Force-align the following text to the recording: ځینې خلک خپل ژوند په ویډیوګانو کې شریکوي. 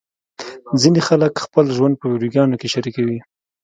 ځینې 0.81 1.01
خلک 1.07 1.33
خپل 1.45 1.65
ژوند 1.75 1.93
په 1.97 2.05
ویډیوګانو 2.11 2.59
کې 2.61 2.67
شریکوي. 2.73 3.19